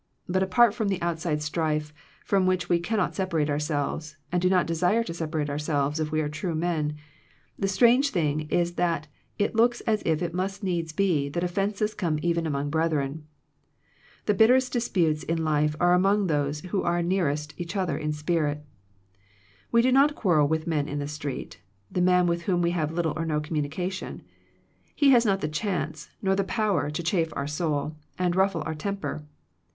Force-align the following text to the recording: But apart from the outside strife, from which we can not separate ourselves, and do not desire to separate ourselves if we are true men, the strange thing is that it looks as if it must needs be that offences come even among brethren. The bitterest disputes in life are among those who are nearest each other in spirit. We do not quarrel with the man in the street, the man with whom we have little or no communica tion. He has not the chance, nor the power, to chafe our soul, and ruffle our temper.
But 0.27 0.41
apart 0.41 0.73
from 0.73 0.87
the 0.87 0.99
outside 0.99 1.43
strife, 1.43 1.93
from 2.25 2.47
which 2.47 2.67
we 2.69 2.79
can 2.79 2.97
not 2.97 3.13
separate 3.13 3.51
ourselves, 3.51 4.17
and 4.31 4.41
do 4.41 4.49
not 4.49 4.65
desire 4.65 5.03
to 5.03 5.13
separate 5.13 5.47
ourselves 5.47 5.99
if 5.99 6.11
we 6.11 6.21
are 6.21 6.27
true 6.27 6.55
men, 6.55 6.95
the 7.59 7.67
strange 7.67 8.09
thing 8.09 8.47
is 8.49 8.73
that 8.81 9.05
it 9.37 9.55
looks 9.55 9.79
as 9.81 10.01
if 10.03 10.23
it 10.23 10.33
must 10.33 10.63
needs 10.63 10.91
be 10.91 11.29
that 11.29 11.43
offences 11.43 11.93
come 11.93 12.17
even 12.23 12.47
among 12.47 12.71
brethren. 12.71 13.27
The 14.25 14.33
bitterest 14.33 14.73
disputes 14.73 15.21
in 15.21 15.43
life 15.43 15.75
are 15.79 15.93
among 15.93 16.25
those 16.25 16.61
who 16.61 16.81
are 16.81 17.03
nearest 17.03 17.53
each 17.59 17.75
other 17.75 17.95
in 17.95 18.11
spirit. 18.11 18.65
We 19.71 19.83
do 19.83 19.91
not 19.91 20.15
quarrel 20.15 20.47
with 20.47 20.63
the 20.63 20.71
man 20.71 20.87
in 20.87 20.97
the 20.97 21.07
street, 21.07 21.61
the 21.91 22.01
man 22.01 22.25
with 22.25 22.41
whom 22.45 22.63
we 22.63 22.71
have 22.71 22.91
little 22.91 23.13
or 23.15 23.23
no 23.27 23.39
communica 23.39 23.91
tion. 23.91 24.23
He 24.95 25.11
has 25.11 25.27
not 25.27 25.41
the 25.41 25.47
chance, 25.47 26.09
nor 26.23 26.35
the 26.35 26.43
power, 26.43 26.89
to 26.89 27.03
chafe 27.03 27.31
our 27.35 27.45
soul, 27.45 27.95
and 28.17 28.35
ruffle 28.35 28.63
our 28.65 28.73
temper. 28.73 29.23